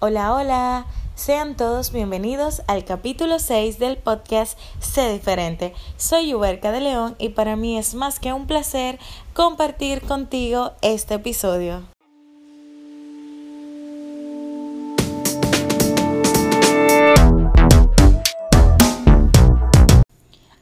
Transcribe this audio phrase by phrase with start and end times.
[0.00, 0.86] Hola, hola.
[1.16, 5.74] Sean todos bienvenidos al capítulo 6 del podcast Sé Diferente.
[5.96, 9.00] Soy Uberca de León y para mí es más que un placer
[9.34, 11.82] compartir contigo este episodio.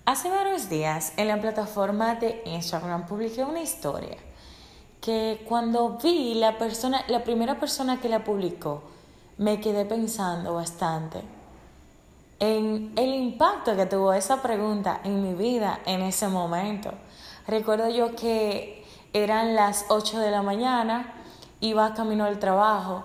[0.07, 4.17] Hace varios días en la plataforma de Instagram publiqué una historia
[5.03, 8.96] que cuando vi la persona, la primera persona que la publicó,
[9.39, 11.23] me quedé pensando bastante
[12.39, 16.91] en el impacto que tuvo esa pregunta en mi vida en ese momento.
[17.47, 21.15] Recuerdo yo que eran las 8 de la mañana,
[21.61, 23.05] iba camino al trabajo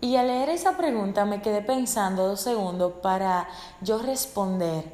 [0.00, 3.48] y al leer esa pregunta me quedé pensando dos segundos para
[3.80, 4.84] yo responder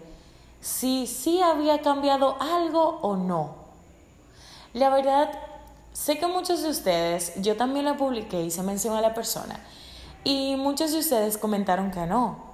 [0.61, 3.55] si sí había cambiado algo o no.
[4.75, 5.31] La verdad,
[5.93, 9.59] sé que muchos de ustedes, yo también la publiqué y se mencionó a la persona,
[10.25, 12.49] y muchos de ustedes comentaron que no.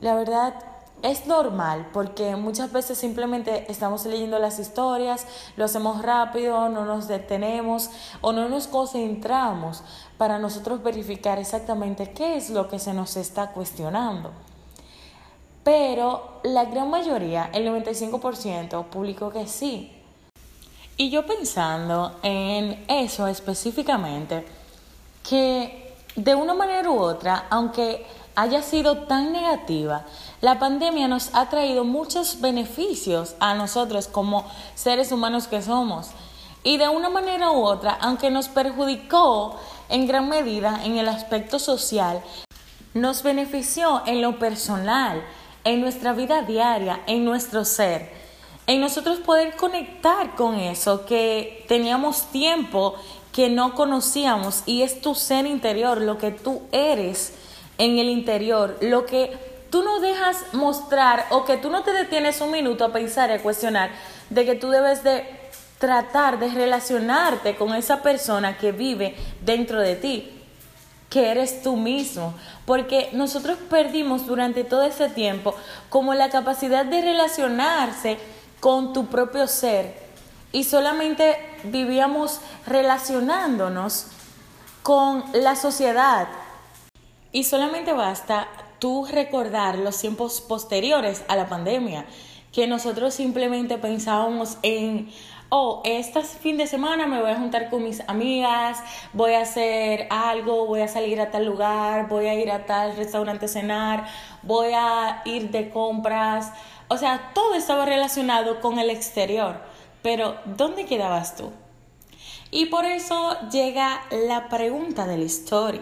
[0.00, 0.54] La verdad
[1.02, 7.08] es normal porque muchas veces simplemente estamos leyendo las historias, lo hacemos rápido, no nos
[7.08, 9.82] detenemos o no nos concentramos
[10.16, 14.30] para nosotros verificar exactamente qué es lo que se nos está cuestionando.
[15.64, 19.92] Pero la gran mayoría, el 95%, publicó que sí.
[20.96, 24.46] Y yo pensando en eso específicamente,
[25.28, 25.81] que
[26.16, 30.04] de una manera u otra, aunque haya sido tan negativa,
[30.40, 36.10] la pandemia nos ha traído muchos beneficios a nosotros como seres humanos que somos.
[36.64, 41.58] Y de una manera u otra, aunque nos perjudicó en gran medida en el aspecto
[41.58, 42.22] social,
[42.94, 45.24] nos benefició en lo personal,
[45.64, 48.21] en nuestra vida diaria, en nuestro ser,
[48.66, 52.94] en nosotros poder conectar con eso que teníamos tiempo
[53.32, 57.32] que no conocíamos y es tu ser interior, lo que tú eres
[57.78, 59.36] en el interior, lo que
[59.70, 63.34] tú no dejas mostrar o que tú no te detienes un minuto a pensar y
[63.34, 63.90] a cuestionar
[64.28, 65.26] de que tú debes de
[65.78, 70.30] tratar de relacionarte con esa persona que vive dentro de ti,
[71.08, 72.34] que eres tú mismo,
[72.66, 75.54] porque nosotros perdimos durante todo ese tiempo
[75.88, 78.18] como la capacidad de relacionarse
[78.62, 79.92] con tu propio ser
[80.52, 84.06] y solamente vivíamos relacionándonos
[84.84, 86.28] con la sociedad.
[87.32, 88.46] Y solamente basta
[88.78, 92.06] tú recordar los tiempos posteriores a la pandemia,
[92.52, 95.10] que nosotros simplemente pensábamos en,
[95.48, 98.80] oh, este fin de semana me voy a juntar con mis amigas,
[99.12, 102.94] voy a hacer algo, voy a salir a tal lugar, voy a ir a tal
[102.96, 104.06] restaurante a cenar,
[104.44, 106.52] voy a ir de compras.
[106.92, 109.56] O sea, todo estaba relacionado con el exterior.
[110.02, 111.50] Pero, ¿dónde quedabas tú?
[112.50, 115.80] Y por eso llega la pregunta de la historia.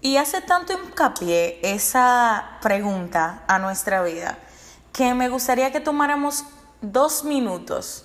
[0.00, 4.38] Y hace tanto hincapié esa pregunta a nuestra vida
[4.92, 6.44] que me gustaría que tomáramos
[6.82, 8.04] dos minutos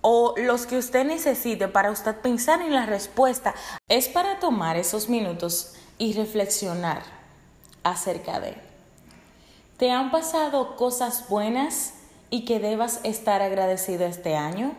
[0.00, 3.54] o los que usted necesite para usted pensar en la respuesta.
[3.88, 7.02] Es para tomar esos minutos y reflexionar
[7.82, 8.73] acerca de.
[9.76, 11.94] ¿Te han pasado cosas buenas
[12.30, 14.72] y que debas estar agradecido este año?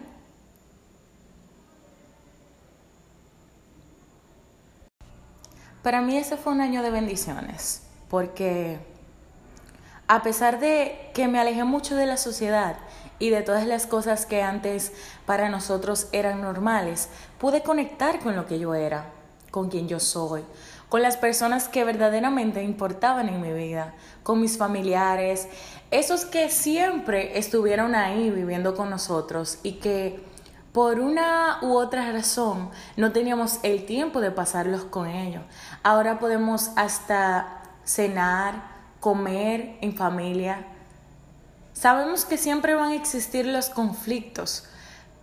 [5.83, 8.79] Para mí ese fue un año de bendiciones, porque
[10.07, 12.77] a pesar de que me alejé mucho de la sociedad
[13.19, 14.93] y de todas las cosas que antes
[15.25, 19.11] para nosotros eran normales, pude conectar con lo que yo era,
[19.51, 20.43] con quien yo soy,
[20.95, 25.49] con las personas que verdaderamente importaban en mi vida, con mis familiares,
[25.91, 30.23] esos que siempre estuvieron ahí viviendo con nosotros y que
[30.71, 35.43] por una u otra razón no teníamos el tiempo de pasarlos con ellos.
[35.83, 38.63] Ahora podemos hasta cenar,
[39.01, 40.65] comer en familia.
[41.73, 44.63] Sabemos que siempre van a existir los conflictos,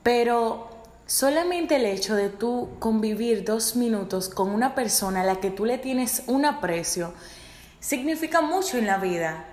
[0.03, 0.69] pero
[1.13, 5.67] solamente el hecho de tú convivir dos minutos con una persona a la que tú
[5.67, 7.13] le tienes un aprecio
[7.81, 9.45] significa mucho en la vida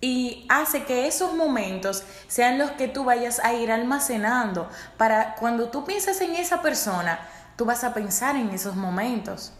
[0.00, 5.70] y hace que esos momentos sean los que tú vayas a ir almacenando para cuando
[5.70, 7.18] tú pienses en esa persona,
[7.56, 9.52] tú vas a pensar en esos momentos.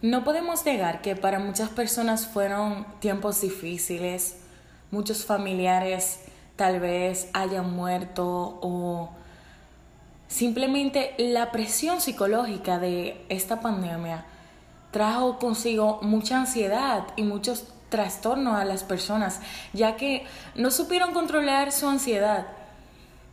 [0.00, 4.38] No podemos negar que para muchas personas fueron tiempos difíciles,
[4.90, 6.20] muchos familiares
[6.56, 9.10] tal vez hayan muerto o
[10.28, 14.26] simplemente la presión psicológica de esta pandemia
[14.90, 19.40] trajo consigo mucha ansiedad y muchos trastorno a las personas,
[19.72, 20.24] ya que
[20.54, 22.46] no supieron controlar su ansiedad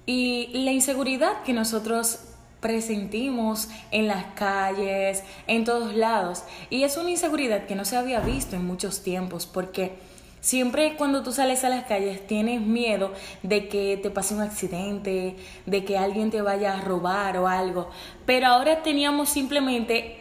[0.05, 2.19] y la inseguridad que nosotros
[2.59, 6.44] presentimos en las calles, en todos lados.
[6.69, 9.97] Y es una inseguridad que no se había visto en muchos tiempos porque
[10.41, 15.38] siempre cuando tú sales a las calles tienes miedo de que te pase un accidente,
[15.65, 17.89] de que alguien te vaya a robar o algo.
[18.25, 20.17] Pero ahora teníamos simplemente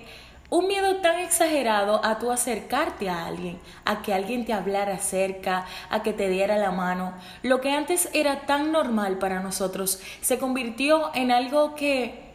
[0.50, 5.64] un miedo tan exagerado a tú acercarte a alguien, a que alguien te hablara cerca,
[5.90, 7.14] a que te diera la mano.
[7.42, 12.29] Lo que antes era tan normal para nosotros se convirtió en algo que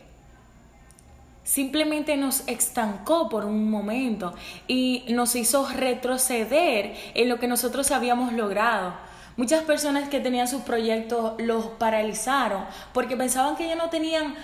[1.46, 4.34] simplemente nos estancó por un momento
[4.68, 8.94] y nos hizo retroceder en lo que nosotros habíamos logrado.
[9.38, 14.36] Muchas personas que tenían sus proyectos los paralizaron porque pensaban que ya no tenían,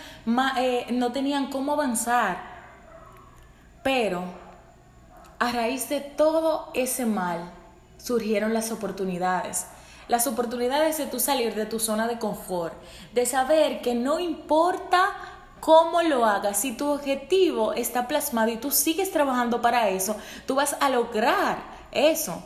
[0.57, 2.37] eh, no tenían cómo avanzar.
[3.83, 4.23] Pero
[5.39, 7.51] a raíz de todo ese mal
[7.97, 9.65] surgieron las oportunidades.
[10.07, 12.75] Las oportunidades de tú salir de tu zona de confort,
[13.13, 15.13] de saber que no importa
[15.61, 20.55] cómo lo hagas, si tu objetivo está plasmado y tú sigues trabajando para eso, tú
[20.55, 21.59] vas a lograr
[21.91, 22.43] eso.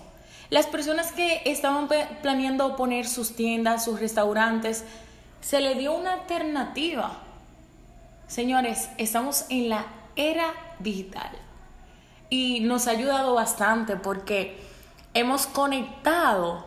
[0.51, 1.89] Las personas que estaban
[2.21, 4.83] planeando poner sus tiendas, sus restaurantes,
[5.41, 7.19] se le dio una alternativa.
[8.27, 9.85] Señores, estamos en la
[10.15, 11.31] era digital
[12.29, 14.59] y nos ha ayudado bastante porque
[15.13, 16.65] hemos conectado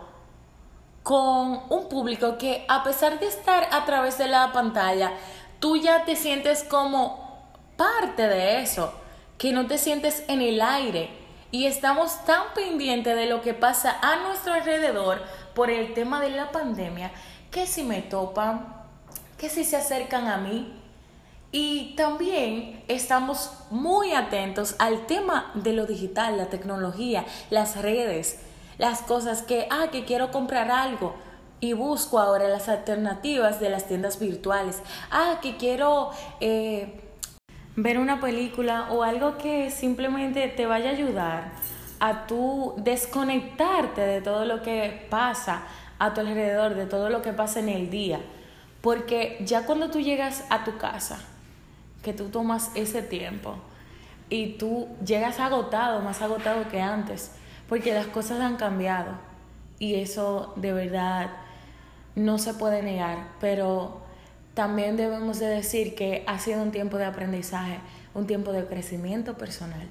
[1.02, 5.12] con un público que a pesar de estar a través de la pantalla,
[5.60, 7.28] tú ya te sientes como
[7.76, 8.93] parte de eso,
[9.38, 11.10] que no te sientes en el aire.
[11.50, 15.22] Y estamos tan pendientes de lo que pasa a nuestro alrededor
[15.55, 17.10] por el tema de la pandemia,
[17.50, 18.75] que si me topan,
[19.38, 20.75] que si se acercan a mí.
[21.50, 28.40] Y también estamos muy atentos al tema de lo digital, la tecnología, las redes,
[28.76, 31.14] las cosas que, ah, que quiero comprar algo
[31.60, 34.82] y busco ahora las alternativas de las tiendas virtuales.
[35.10, 36.10] Ah, que quiero
[36.40, 37.00] eh,
[37.76, 41.52] ver una película o algo que simplemente te vaya a ayudar
[42.00, 45.64] a tú desconectarte de todo lo que pasa
[45.99, 48.20] a tu alrededor, de todo lo que pasa en el día.
[48.81, 51.19] Porque ya cuando tú llegas a tu casa,
[52.02, 53.56] que tú tomas ese tiempo
[54.31, 57.32] y tú llegas agotado, más agotado que antes,
[57.69, 59.12] porque las cosas han cambiado
[59.78, 61.31] y eso de verdad
[62.19, 64.03] no se puede negar, pero
[64.55, 67.79] también debemos de decir que ha sido un tiempo de aprendizaje,
[68.15, 69.88] un tiempo de crecimiento personal.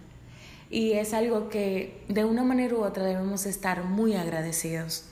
[0.70, 5.06] Y es algo que de una manera u otra debemos estar muy agradecidos.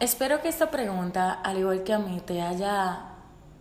[0.00, 3.06] Espero que esta pregunta, al igual que a mí, te haya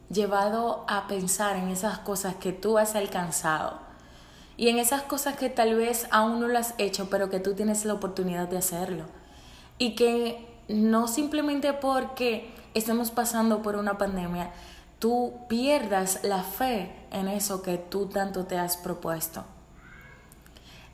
[0.10, 3.80] llevado a pensar en esas cosas que tú has alcanzado
[4.58, 7.54] y en esas cosas que tal vez aún no las has hecho, pero que tú
[7.54, 9.06] tienes la oportunidad de hacerlo.
[9.78, 14.52] Y que no simplemente porque estemos pasando por una pandemia,
[15.00, 19.44] tú pierdas la fe en eso que tú tanto te has propuesto.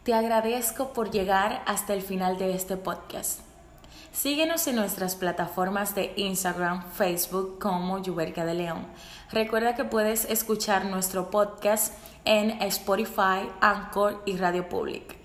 [0.03, 3.41] Te agradezco por llegar hasta el final de este podcast.
[4.11, 8.87] Síguenos en nuestras plataformas de Instagram, Facebook como Yuberca de León.
[9.31, 11.93] Recuerda que puedes escuchar nuestro podcast
[12.25, 15.15] en Spotify, Anchor y Radio Public.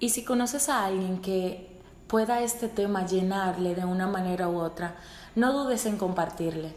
[0.00, 1.73] Y si conoces a alguien que
[2.14, 4.94] pueda este tema llenarle de una manera u otra,
[5.34, 6.72] no dudes en compartirle.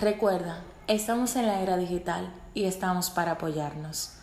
[0.00, 4.14] Recuerda, estamos en la era digital y estamos para apoyarnos.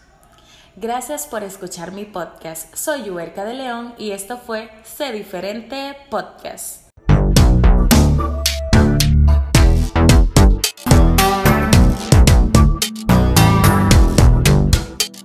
[0.75, 2.75] Gracias por escuchar mi podcast.
[2.75, 6.88] Soy Huerca de León y esto fue Sé Diferente Podcast.